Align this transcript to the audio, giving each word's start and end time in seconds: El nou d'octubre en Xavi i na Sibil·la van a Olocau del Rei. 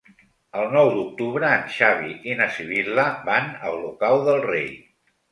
El 0.59 0.69
nou 0.75 0.87
d'octubre 0.93 1.49
en 1.57 1.67
Xavi 1.75 2.15
i 2.31 2.37
na 2.39 2.47
Sibil·la 2.55 3.05
van 3.27 3.51
a 3.67 3.75
Olocau 3.75 4.17
del 4.31 4.41
Rei. 4.47 4.65